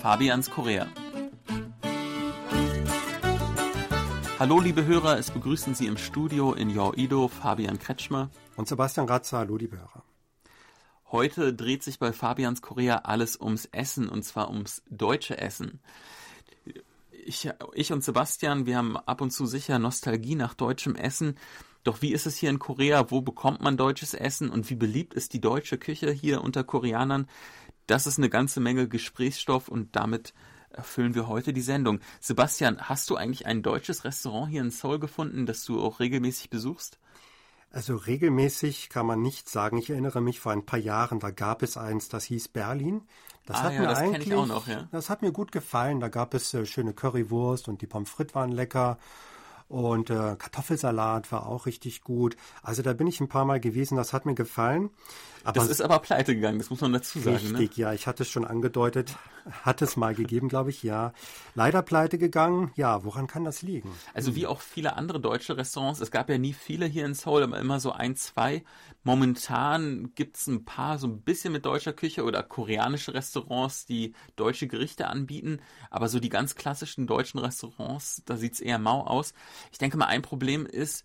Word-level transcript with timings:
Fabians 0.00 0.50
Korea. 0.50 0.86
Hallo 4.38 4.58
liebe 4.58 4.86
Hörer, 4.86 5.18
es 5.18 5.30
begrüßen 5.30 5.74
Sie 5.74 5.86
im 5.86 5.98
Studio 5.98 6.54
in 6.54 6.70
Ido 6.70 7.28
Fabian 7.28 7.78
Kretschmer 7.78 8.30
und 8.56 8.66
Sebastian 8.66 9.06
Ratzer. 9.06 9.38
Hallo 9.38 9.58
liebe 9.58 9.76
Hörer. 9.76 10.02
Heute 11.12 11.52
dreht 11.52 11.82
sich 11.82 11.98
bei 11.98 12.14
Fabians 12.14 12.62
Korea 12.62 13.00
alles 13.04 13.38
ums 13.38 13.66
Essen 13.66 14.08
und 14.08 14.22
zwar 14.22 14.48
ums 14.48 14.82
deutsche 14.88 15.36
Essen. 15.36 15.80
Ich, 17.10 17.50
ich 17.74 17.92
und 17.92 18.02
Sebastian, 18.02 18.64
wir 18.64 18.78
haben 18.78 18.96
ab 18.96 19.20
und 19.20 19.32
zu 19.32 19.44
sicher 19.44 19.78
Nostalgie 19.78 20.34
nach 20.34 20.54
deutschem 20.54 20.96
Essen. 20.96 21.36
Doch 21.84 22.00
wie 22.00 22.12
ist 22.12 22.24
es 22.24 22.36
hier 22.36 22.48
in 22.48 22.58
Korea? 22.58 23.10
Wo 23.10 23.20
bekommt 23.20 23.60
man 23.60 23.76
deutsches 23.76 24.14
Essen 24.14 24.48
und 24.48 24.70
wie 24.70 24.76
beliebt 24.76 25.12
ist 25.12 25.34
die 25.34 25.42
deutsche 25.42 25.76
Küche 25.76 26.10
hier 26.10 26.42
unter 26.42 26.64
Koreanern? 26.64 27.26
Das 27.90 28.06
ist 28.06 28.18
eine 28.18 28.30
ganze 28.30 28.60
Menge 28.60 28.86
Gesprächsstoff 28.86 29.66
und 29.66 29.96
damit 29.96 30.32
erfüllen 30.70 31.16
wir 31.16 31.26
heute 31.26 31.52
die 31.52 31.60
Sendung. 31.60 31.98
Sebastian, 32.20 32.80
hast 32.82 33.10
du 33.10 33.16
eigentlich 33.16 33.46
ein 33.46 33.64
deutsches 33.64 34.04
Restaurant 34.04 34.48
hier 34.48 34.60
in 34.60 34.70
Seoul 34.70 35.00
gefunden, 35.00 35.44
das 35.44 35.64
du 35.64 35.82
auch 35.82 35.98
regelmäßig 35.98 36.50
besuchst? 36.50 37.00
Also 37.72 37.96
regelmäßig 37.96 38.90
kann 38.90 39.06
man 39.06 39.22
nicht 39.22 39.48
sagen. 39.48 39.76
Ich 39.76 39.90
erinnere 39.90 40.20
mich 40.20 40.38
vor 40.38 40.52
ein 40.52 40.64
paar 40.64 40.78
Jahren, 40.78 41.18
da 41.18 41.32
gab 41.32 41.64
es 41.64 41.76
eins, 41.76 42.08
das 42.08 42.22
hieß 42.26 42.46
Berlin. 42.46 43.02
Das 43.44 43.56
ah, 43.56 43.62
hat 43.64 43.72
ja, 43.72 43.80
mir 43.80 43.88
das 43.88 43.98
eigentlich, 43.98 44.28
noch, 44.28 44.68
ja. 44.68 44.88
das 44.92 45.10
hat 45.10 45.22
mir 45.22 45.32
gut 45.32 45.50
gefallen. 45.50 45.98
Da 45.98 46.06
gab 46.06 46.32
es 46.34 46.54
äh, 46.54 46.66
schöne 46.66 46.94
Currywurst 46.94 47.66
und 47.66 47.82
die 47.82 47.88
Pommes 47.88 48.08
frites 48.08 48.36
waren 48.36 48.52
lecker 48.52 48.98
und 49.70 50.10
äh, 50.10 50.34
Kartoffelsalat 50.36 51.30
war 51.30 51.46
auch 51.46 51.64
richtig 51.64 52.02
gut. 52.02 52.36
Also 52.60 52.82
da 52.82 52.92
bin 52.92 53.06
ich 53.06 53.20
ein 53.20 53.28
paar 53.28 53.44
Mal 53.44 53.60
gewesen, 53.60 53.96
das 53.96 54.12
hat 54.12 54.26
mir 54.26 54.34
gefallen. 54.34 54.90
Aber 55.44 55.60
das 55.60 55.68
ist 55.68 55.80
aber 55.80 56.00
pleite 56.00 56.34
gegangen, 56.34 56.58
das 56.58 56.70
muss 56.70 56.80
man 56.80 56.92
dazu 56.92 57.20
sagen. 57.20 57.52
Ne? 57.52 57.58
Richtig, 57.60 57.78
ne? 57.78 57.82
ja, 57.84 57.92
ich 57.92 58.08
hatte 58.08 58.24
es 58.24 58.28
schon 58.28 58.44
angedeutet, 58.44 59.14
hat 59.62 59.80
es 59.80 59.96
mal 59.96 60.14
gegeben, 60.14 60.48
glaube 60.48 60.70
ich, 60.70 60.82
ja. 60.82 61.12
Leider 61.54 61.82
pleite 61.82 62.18
gegangen, 62.18 62.72
ja, 62.74 63.04
woran 63.04 63.28
kann 63.28 63.44
das 63.44 63.62
liegen? 63.62 63.90
Also 64.12 64.34
wie 64.34 64.46
auch 64.46 64.60
viele 64.60 64.96
andere 64.96 65.20
deutsche 65.20 65.56
Restaurants, 65.56 66.00
es 66.00 66.10
gab 66.10 66.28
ja 66.28 66.36
nie 66.36 66.52
viele 66.52 66.86
hier 66.86 67.06
in 67.06 67.14
Seoul, 67.14 67.44
aber 67.44 67.58
immer 67.58 67.78
so 67.78 67.92
ein, 67.92 68.16
zwei. 68.16 68.64
Momentan 69.02 70.12
gibt 70.14 70.36
es 70.36 70.46
ein 70.46 70.64
paar 70.64 70.98
so 70.98 71.06
ein 71.06 71.22
bisschen 71.22 71.52
mit 71.52 71.64
deutscher 71.64 71.94
Küche 71.94 72.24
oder 72.24 72.42
koreanische 72.42 73.14
Restaurants, 73.14 73.86
die 73.86 74.14
deutsche 74.36 74.66
Gerichte 74.66 75.06
anbieten, 75.06 75.60
aber 75.90 76.08
so 76.08 76.20
die 76.20 76.28
ganz 76.28 76.54
klassischen 76.54 77.06
deutschen 77.06 77.40
Restaurants, 77.40 78.22
da 78.26 78.36
sieht 78.36 78.54
es 78.54 78.60
eher 78.60 78.78
mau 78.78 79.06
aus. 79.06 79.32
Ich 79.72 79.78
denke 79.78 79.96
mal, 79.96 80.06
ein 80.06 80.22
Problem 80.22 80.66
ist, 80.66 81.04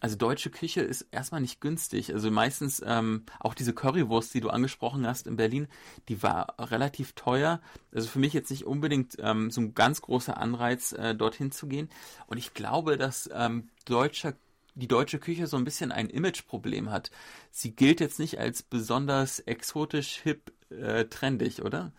also 0.00 0.16
deutsche 0.16 0.50
Küche 0.50 0.82
ist 0.82 1.06
erstmal 1.12 1.40
nicht 1.40 1.60
günstig. 1.60 2.12
Also 2.12 2.30
meistens 2.30 2.82
ähm, 2.84 3.24
auch 3.40 3.54
diese 3.54 3.72
Currywurst, 3.72 4.34
die 4.34 4.40
du 4.40 4.50
angesprochen 4.50 5.06
hast 5.06 5.26
in 5.26 5.36
Berlin, 5.36 5.66
die 6.08 6.22
war 6.22 6.56
relativ 6.58 7.12
teuer. 7.14 7.60
Also 7.90 8.08
für 8.08 8.18
mich 8.18 8.34
jetzt 8.34 8.50
nicht 8.50 8.66
unbedingt 8.66 9.16
ähm, 9.18 9.50
so 9.50 9.62
ein 9.62 9.74
ganz 9.74 10.02
großer 10.02 10.36
Anreiz, 10.36 10.92
äh, 10.92 11.14
dorthin 11.14 11.52
zu 11.52 11.68
gehen. 11.68 11.88
Und 12.26 12.36
ich 12.36 12.52
glaube, 12.52 12.98
dass 12.98 13.30
ähm, 13.32 13.70
deutscher 13.86 14.34
die 14.74 14.88
deutsche 14.88 15.18
Küche 15.18 15.46
so 15.46 15.56
ein 15.56 15.64
bisschen 15.64 15.92
ein 15.92 16.10
Imageproblem 16.10 16.90
hat. 16.90 17.10
Sie 17.50 17.74
gilt 17.74 18.00
jetzt 18.00 18.18
nicht 18.18 18.38
als 18.38 18.62
besonders 18.62 19.38
exotisch, 19.38 20.20
hip, 20.22 20.52
äh, 20.70 21.04
trendig, 21.04 21.62
oder? 21.62 21.92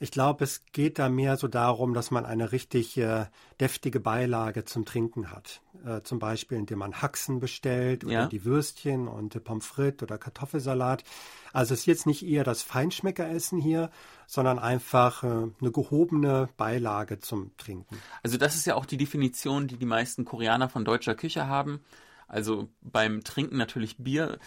Ich 0.00 0.12
glaube, 0.12 0.44
es 0.44 0.64
geht 0.72 0.98
da 0.98 1.08
mehr 1.08 1.36
so 1.36 1.48
darum, 1.48 1.92
dass 1.92 2.10
man 2.12 2.24
eine 2.24 2.52
richtig 2.52 2.96
äh, 2.98 3.26
deftige 3.60 3.98
Beilage 3.98 4.64
zum 4.64 4.84
Trinken 4.84 5.32
hat. 5.32 5.60
Äh, 5.84 6.02
zum 6.02 6.20
Beispiel, 6.20 6.56
indem 6.56 6.78
man 6.78 7.02
Haxen 7.02 7.40
bestellt 7.40 8.04
oder 8.04 8.12
ja. 8.12 8.26
die 8.26 8.44
Würstchen 8.44 9.08
und 9.08 9.34
äh, 9.34 9.40
Pommes 9.40 9.66
frites 9.66 10.04
oder 10.04 10.16
Kartoffelsalat. 10.16 11.02
Also 11.52 11.74
es 11.74 11.80
ist 11.80 11.86
jetzt 11.86 12.06
nicht 12.06 12.24
eher 12.24 12.44
das 12.44 12.62
Feinschmeckeressen 12.62 13.60
hier, 13.60 13.90
sondern 14.26 14.60
einfach 14.60 15.24
äh, 15.24 15.26
eine 15.26 15.72
gehobene 15.72 16.48
Beilage 16.56 17.18
zum 17.18 17.56
Trinken. 17.56 18.00
Also 18.22 18.36
das 18.36 18.54
ist 18.54 18.66
ja 18.66 18.76
auch 18.76 18.86
die 18.86 18.98
Definition, 18.98 19.66
die 19.66 19.78
die 19.78 19.86
meisten 19.86 20.24
Koreaner 20.24 20.68
von 20.68 20.84
deutscher 20.84 21.16
Küche 21.16 21.48
haben. 21.48 21.80
Also 22.28 22.68
beim 22.82 23.24
Trinken 23.24 23.56
natürlich 23.56 23.96
Bier, 23.96 24.38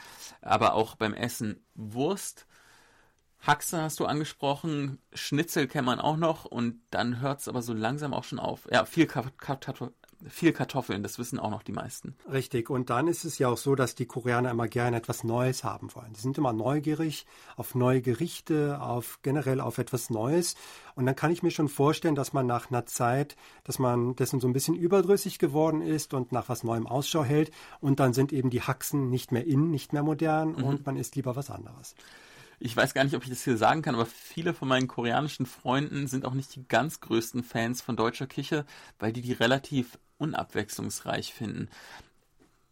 aber 0.41 0.75
auch 0.75 0.95
beim 0.95 1.13
Essen 1.13 1.59
Wurst. 1.75 2.45
Haxe 3.41 3.81
hast 3.81 3.99
du 3.99 4.05
angesprochen, 4.05 4.99
Schnitzel 5.13 5.67
kennt 5.67 5.87
man 5.87 5.99
auch 5.99 6.17
noch 6.17 6.45
und 6.45 6.79
dann 6.91 7.21
hört 7.21 7.39
es 7.39 7.47
aber 7.47 7.61
so 7.61 7.73
langsam 7.73 8.13
auch 8.13 8.23
schon 8.23 8.39
auf. 8.39 8.67
Ja, 8.71 8.85
viel, 8.85 9.07
Kartoffel, 9.07 9.93
viel 10.27 10.53
Kartoffeln, 10.53 11.01
das 11.01 11.17
wissen 11.17 11.39
auch 11.39 11.49
noch 11.49 11.63
die 11.63 11.71
meisten. 11.71 12.15
Richtig, 12.31 12.69
und 12.69 12.91
dann 12.91 13.07
ist 13.07 13.25
es 13.25 13.39
ja 13.39 13.47
auch 13.47 13.57
so, 13.57 13.73
dass 13.73 13.95
die 13.95 14.05
Koreaner 14.05 14.51
immer 14.51 14.67
gerne 14.67 14.97
etwas 14.97 15.23
Neues 15.23 15.63
haben 15.63 15.93
wollen. 15.95 16.13
Die 16.13 16.19
sind 16.19 16.37
immer 16.37 16.53
neugierig 16.53 17.25
auf 17.57 17.73
neue 17.73 18.01
Gerichte, 18.01 18.79
auf 18.79 19.19
generell 19.23 19.59
auf 19.59 19.79
etwas 19.79 20.11
Neues. 20.11 20.55
Und 20.93 21.07
dann 21.07 21.15
kann 21.15 21.31
ich 21.31 21.41
mir 21.41 21.51
schon 21.51 21.69
vorstellen, 21.69 22.15
dass 22.15 22.33
man 22.33 22.45
nach 22.45 22.69
einer 22.69 22.85
Zeit, 22.85 23.35
dass 23.63 23.79
man 23.79 24.15
dessen 24.15 24.39
so 24.39 24.47
ein 24.47 24.53
bisschen 24.53 24.75
überdrüssig 24.75 25.39
geworden 25.39 25.81
ist 25.81 26.13
und 26.13 26.31
nach 26.31 26.47
was 26.47 26.63
Neuem 26.63 26.85
Ausschau 26.85 27.23
hält. 27.23 27.51
Und 27.79 27.99
dann 27.99 28.13
sind 28.13 28.33
eben 28.33 28.51
die 28.51 28.61
Haxen 28.61 29.09
nicht 29.09 29.31
mehr 29.31 29.45
in, 29.47 29.71
nicht 29.71 29.93
mehr 29.93 30.03
modern 30.03 30.53
mhm. 30.53 30.63
und 30.63 30.85
man 30.85 30.97
isst 30.97 31.15
lieber 31.15 31.35
was 31.35 31.49
anderes 31.49 31.95
ich 32.61 32.77
weiß 32.77 32.93
gar 32.93 33.03
nicht, 33.03 33.15
ob 33.15 33.23
ich 33.23 33.29
das 33.29 33.43
hier 33.43 33.57
sagen 33.57 33.81
kann, 33.81 33.95
aber 33.95 34.05
viele 34.05 34.53
von 34.53 34.67
meinen 34.67 34.87
koreanischen 34.87 35.47
Freunden 35.47 36.07
sind 36.07 36.25
auch 36.25 36.35
nicht 36.35 36.55
die 36.55 36.67
ganz 36.67 36.99
größten 36.99 37.43
Fans 37.43 37.81
von 37.81 37.95
deutscher 37.95 38.27
Küche, 38.27 38.65
weil 38.99 39.11
die 39.11 39.21
die 39.21 39.33
relativ 39.33 39.97
unabwechslungsreich 40.19 41.33
finden. 41.33 41.69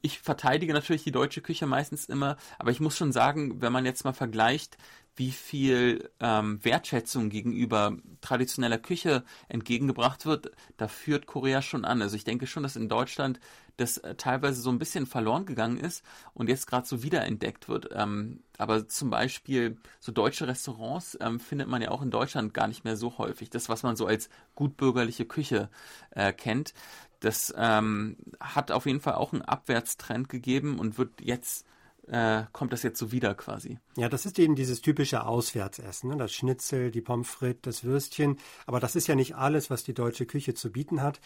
Ich 0.02 0.20
verteidige 0.20 0.74
natürlich 0.74 1.04
die 1.04 1.12
deutsche 1.12 1.42
Küche 1.42 1.66
meistens 1.66 2.06
immer, 2.06 2.38
aber 2.58 2.72
ich 2.72 2.80
muss 2.80 2.96
schon 2.96 3.12
sagen, 3.12 3.62
wenn 3.62 3.74
man 3.74 3.86
jetzt 3.86 4.06
mal 4.06 4.14
vergleicht, 4.14 4.78
wie 5.16 5.32
viel 5.32 6.10
ähm, 6.22 6.64
Wertschätzung 6.64 7.30
gegenüber 7.30 7.98
traditioneller 8.22 8.78
Küche 8.78 9.26
entgegengebracht 9.50 10.26
wird, 10.26 10.52
da 10.78 10.88
führt 10.88 11.26
Korea 11.26 11.62
schon 11.62 11.84
an. 11.84 12.02
Also 12.02 12.16
ich 12.16 12.24
denke 12.24 12.48
schon, 12.48 12.64
dass 12.64 12.78
in 12.78 12.88
Deutschland 12.88 13.42
das 13.76 13.98
äh, 13.98 14.16
teilweise 14.16 14.62
so 14.62 14.70
ein 14.70 14.80
bisschen 14.80 15.06
verloren 15.06 15.46
gegangen 15.46 15.78
ist 15.78 16.06
und 16.34 16.48
jetzt 16.48 16.68
gerade 16.68 16.88
so 16.88 17.04
wiederentdeckt 17.04 17.68
wird. 17.68 17.90
Ähm, 17.94 18.44
aber 18.58 18.88
zum 18.88 19.10
Beispiel 19.10 19.78
so 20.00 20.14
deutsche 20.14 20.48
Restaurants 20.48 21.18
ähm, 21.20 21.42
findet 21.42 21.68
man 21.68 21.82
ja 21.82 21.92
auch 21.92 22.02
in 22.02 22.12
Deutschland 22.12 22.54
gar 22.54 22.68
nicht 22.68 22.86
mehr 22.86 22.96
so 22.96 23.18
häufig. 23.18 23.50
Das, 23.50 23.68
was 23.68 23.84
man 23.84 23.98
so 23.98 24.06
als 24.06 24.30
gutbürgerliche 24.56 25.26
Küche 25.26 25.70
äh, 26.12 26.32
kennt, 26.32 26.74
das 27.20 27.54
ähm, 27.58 28.18
hat 28.40 28.72
auf 28.72 28.86
jeden 28.86 29.02
Fall 29.02 29.16
auch 29.16 29.34
einen 29.34 29.42
Abwärtstrend 29.42 30.30
gegeben 30.30 30.80
und 30.80 30.98
wird 30.98 31.22
jetzt 31.22 31.66
äh, 32.08 32.44
kommt 32.54 32.74
das 32.74 32.84
jetzt 32.84 32.98
so 32.98 33.12
wieder 33.12 33.36
quasi. 33.36 33.78
Ja, 33.96 34.10
das 34.10 34.26
ist 34.26 34.40
eben 34.40 34.56
dieses 34.56 34.82
typische 34.82 35.26
Auswärtsessen, 35.26 36.10
ne? 36.10 36.18
das 36.18 36.34
Schnitzel, 36.34 36.92
die 36.92 37.02
Pommes 37.02 37.30
frites, 37.30 37.62
das 37.62 37.84
Würstchen. 37.84 38.38
Aber 38.66 38.80
das 38.80 38.96
ist 38.96 39.08
ja 39.08 39.16
nicht 39.16 39.36
alles, 39.36 39.70
was 39.70 39.84
die 39.84 39.94
deutsche 39.94 40.26
Küche 40.26 40.56
zu 40.56 40.72
bieten 40.72 41.02
hat. 41.04 41.20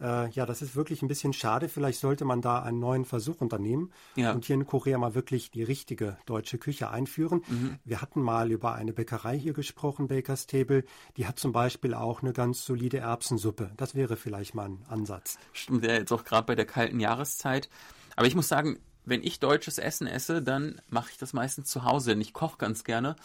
Äh, 0.00 0.30
ja, 0.30 0.46
das 0.46 0.62
ist 0.62 0.76
wirklich 0.76 1.02
ein 1.02 1.08
bisschen 1.08 1.32
schade. 1.32 1.68
Vielleicht 1.68 2.00
sollte 2.00 2.24
man 2.24 2.40
da 2.40 2.62
einen 2.62 2.80
neuen 2.80 3.04
Versuch 3.04 3.40
unternehmen 3.40 3.92
ja. 4.16 4.32
und 4.32 4.44
hier 4.44 4.54
in 4.54 4.66
Korea 4.66 4.98
mal 4.98 5.14
wirklich 5.14 5.50
die 5.50 5.62
richtige 5.62 6.18
deutsche 6.26 6.58
Küche 6.58 6.90
einführen. 6.90 7.42
Mhm. 7.48 7.78
Wir 7.84 8.02
hatten 8.02 8.20
mal 8.20 8.50
über 8.50 8.74
eine 8.74 8.92
Bäckerei 8.92 9.38
hier 9.38 9.52
gesprochen, 9.52 10.08
Baker's 10.08 10.46
Table. 10.46 10.84
Die 11.16 11.26
hat 11.26 11.38
zum 11.38 11.52
Beispiel 11.52 11.94
auch 11.94 12.22
eine 12.22 12.32
ganz 12.32 12.64
solide 12.64 12.98
Erbsensuppe. 12.98 13.70
Das 13.76 13.94
wäre 13.94 14.16
vielleicht 14.16 14.54
mal 14.54 14.66
ein 14.66 14.84
Ansatz. 14.88 15.38
Stimmt 15.52 15.84
ja 15.84 15.92
jetzt 15.92 16.12
auch 16.12 16.24
gerade 16.24 16.46
bei 16.46 16.54
der 16.54 16.66
kalten 16.66 17.00
Jahreszeit. 17.00 17.68
Aber 18.16 18.26
ich 18.26 18.34
muss 18.34 18.48
sagen, 18.48 18.78
wenn 19.04 19.22
ich 19.22 19.38
deutsches 19.38 19.78
Essen 19.78 20.06
esse, 20.06 20.42
dann 20.42 20.80
mache 20.88 21.10
ich 21.12 21.18
das 21.18 21.32
meistens 21.32 21.68
zu 21.68 21.84
Hause. 21.84 22.10
Denn 22.10 22.20
ich 22.20 22.32
koche 22.32 22.58
ganz 22.58 22.84
gerne 22.84 23.16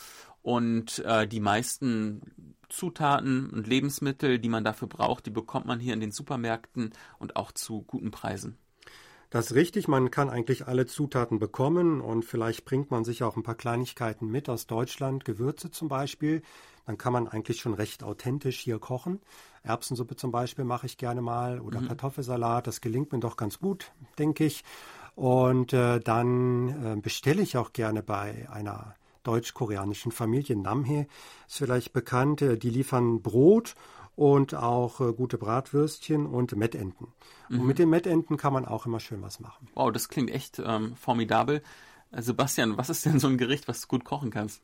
und 0.42 1.00
äh, 1.00 1.28
die 1.28 1.40
meisten 1.40 2.22
Zutaten 2.70 3.50
und 3.50 3.68
Lebensmittel, 3.68 4.40
die 4.40 4.50
man 4.50 4.64
dafür 4.64 4.88
braucht, 4.88 5.26
die 5.26 5.32
bekommt 5.32 5.66
man 5.66 5.80
hier 5.80 5.94
in 5.94 6.00
den 6.00 6.12
Supermärkten 6.12 6.92
und 7.18 7.36
auch 7.36 7.52
zu 7.52 7.82
guten 7.82 8.12
Preisen. 8.12 8.58
Das 9.30 9.52
ist 9.52 9.56
richtig, 9.56 9.88
man 9.88 10.10
kann 10.10 10.30
eigentlich 10.30 10.66
alle 10.66 10.88
Zutaten 10.88 11.38
bekommen 11.38 12.02
und 12.02 12.26
vielleicht 12.26 12.66
bringt 12.66 12.90
man 12.90 13.04
sich 13.04 13.22
auch 13.22 13.38
ein 13.38 13.44
paar 13.44 13.56
Kleinigkeiten 13.56 14.28
mit 14.28 14.50
aus 14.50 14.66
Deutschland, 14.66 15.24
Gewürze 15.24 15.70
zum 15.70 15.88
Beispiel. 15.88 16.42
Dann 16.88 16.98
kann 16.98 17.14
man 17.14 17.28
eigentlich 17.28 17.60
schon 17.60 17.76
recht 17.76 18.02
authentisch 18.02 18.60
hier 18.60 18.80
kochen. 18.80 19.22
Erbsensuppe 19.62 20.16
zum 20.16 20.32
Beispiel 20.32 20.66
mache 20.66 20.88
ich 20.88 20.98
gerne 20.98 21.22
mal 21.22 21.60
oder 21.60 21.80
mhm. 21.80 21.90
Kartoffelsalat, 21.90 22.66
das 22.66 22.82
gelingt 22.82 23.12
mir 23.12 23.20
doch 23.20 23.38
ganz 23.38 23.60
gut, 23.60 23.92
denke 24.18 24.46
ich. 24.46 24.64
Und 25.14 25.74
äh, 25.74 26.00
dann 26.00 26.98
äh, 26.98 27.00
bestelle 27.00 27.44
ich 27.44 27.56
auch 27.58 27.72
gerne 27.72 28.02
bei 28.02 28.48
einer 28.50 28.96
deutsch-koreanischen 29.24 30.12
Familie. 30.12 30.56
Namhe 30.56 31.08
ist 31.48 31.58
vielleicht 31.58 31.94
bekannt. 31.94 32.42
Äh, 32.42 32.58
die 32.58 32.70
liefern 32.70 33.22
Brot 33.22 33.76
und 34.16 34.54
auch 34.54 35.00
äh, 35.00 35.14
gute 35.14 35.38
Bratwürstchen 35.38 36.26
und 36.26 36.56
Mettenten. 36.56 37.08
Mhm. 37.48 37.62
Und 37.62 37.68
mit 37.68 37.80
den 37.80 37.90
Mettenten 37.90 38.36
kann 38.36 38.52
man 38.52 38.66
auch 38.66 38.86
immer 38.86 39.00
schön 39.00 39.22
was 39.22 39.40
machen. 39.40 39.70
Wow, 39.76 39.92
das 39.92 40.10
klingt 40.10 40.30
echt 40.30 40.62
ähm, 40.64 40.96
formidabel. 40.98 41.62
Äh, 42.12 42.22
Sebastian, 42.22 42.78
was 42.78 42.90
ist 42.90 43.06
denn 43.06 43.20
so 43.20 43.28
ein 43.28 43.38
Gericht, 43.38 43.68
was 43.68 43.82
du 43.82 43.88
gut 43.88 44.04
kochen 44.04 44.30
kannst? 44.30 44.62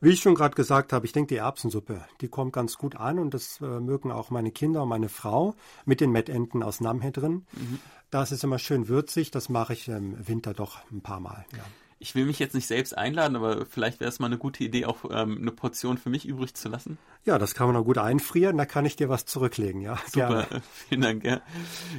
Wie 0.00 0.10
ich 0.10 0.20
schon 0.20 0.34
gerade 0.34 0.54
gesagt 0.54 0.92
habe, 0.92 1.06
ich 1.06 1.12
denke, 1.12 1.34
die 1.34 1.38
Erbsensuppe, 1.38 2.04
die 2.20 2.28
kommt 2.28 2.52
ganz 2.52 2.78
gut 2.78 2.96
an 2.96 3.18
und 3.18 3.34
das 3.34 3.60
äh, 3.60 3.80
mögen 3.80 4.10
auch 4.10 4.30
meine 4.30 4.50
Kinder 4.50 4.82
und 4.82 4.88
meine 4.88 5.08
Frau 5.08 5.54
mit 5.84 6.00
den 6.00 6.10
Mettenten 6.10 6.62
aus 6.62 6.80
Namhe 6.80 7.10
drin. 7.12 7.46
Mhm. 7.52 7.80
Das 8.10 8.30
ist 8.30 8.44
immer 8.44 8.58
schön 8.58 8.88
würzig, 8.88 9.30
das 9.30 9.48
mache 9.48 9.72
ich 9.72 9.88
im 9.88 10.28
Winter 10.28 10.54
doch 10.54 10.78
ein 10.90 11.00
paar 11.00 11.20
Mal. 11.20 11.44
Ja. 11.56 11.64
Ich 12.02 12.16
will 12.16 12.26
mich 12.26 12.40
jetzt 12.40 12.54
nicht 12.54 12.66
selbst 12.66 12.98
einladen, 12.98 13.36
aber 13.36 13.64
vielleicht 13.64 14.00
wäre 14.00 14.08
es 14.08 14.18
mal 14.18 14.26
eine 14.26 14.36
gute 14.36 14.64
Idee, 14.64 14.86
auch 14.86 15.04
ähm, 15.10 15.38
eine 15.40 15.52
Portion 15.52 15.98
für 15.98 16.10
mich 16.10 16.26
übrig 16.26 16.54
zu 16.54 16.68
lassen. 16.68 16.98
Ja, 17.24 17.38
das 17.38 17.54
kann 17.54 17.68
man 17.68 17.76
auch 17.76 17.84
gut 17.84 17.98
einfrieren, 17.98 18.58
da 18.58 18.66
kann 18.66 18.84
ich 18.84 18.96
dir 18.96 19.08
was 19.08 19.24
zurücklegen, 19.24 19.80
ja. 19.80 19.96
Super, 20.06 20.46
Gerne. 20.48 20.62
vielen 20.88 21.00
Dank. 21.00 21.24
Ja. 21.24 21.40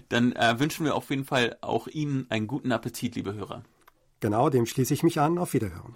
Dann 0.10 0.34
äh, 0.34 0.60
wünschen 0.60 0.86
wir 0.86 0.96
auf 0.96 1.10
jeden 1.10 1.24
Fall 1.24 1.56
auch 1.62 1.88
Ihnen 1.88 2.26
einen 2.30 2.48
guten 2.48 2.74
Appetit, 2.74 3.16
liebe 3.16 3.34
Hörer. 3.34 3.64
Genau, 4.20 4.50
dem 4.50 4.66
schließe 4.66 4.94
ich 4.94 5.04
mich 5.04 5.22
an. 5.22 5.38
Auf 5.38 5.54
Wiederhören. 5.54 5.96